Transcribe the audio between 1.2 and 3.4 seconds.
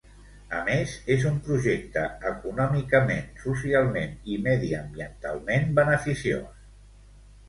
un projecte econòmicament,